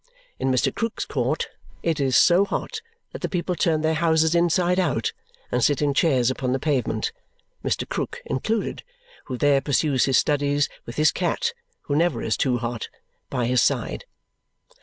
In 0.39 0.49
Mr. 0.49 0.73
Krook's 0.73 1.05
court, 1.05 1.47
it 1.83 1.99
is 1.99 2.17
so 2.17 2.43
hot 2.43 2.81
that 3.11 3.21
the 3.21 3.29
people 3.29 3.53
turn 3.55 3.81
their 3.81 3.93
houses 3.93 4.33
inside 4.33 4.79
out 4.79 5.13
and 5.51 5.63
sit 5.63 5.79
in 5.79 5.93
chairs 5.93 6.31
upon 6.31 6.53
the 6.53 6.59
pavement 6.59 7.11
Mr. 7.63 7.87
Krook 7.87 8.19
included, 8.25 8.81
who 9.25 9.37
there 9.37 9.61
pursues 9.61 10.05
his 10.05 10.17
studies, 10.17 10.69
with 10.87 10.95
his 10.95 11.11
cat 11.11 11.51
(who 11.83 11.95
never 11.95 12.23
is 12.23 12.35
too 12.35 12.57
hot) 12.57 12.89
by 13.29 13.45
his 13.45 13.61
side. 13.61 14.05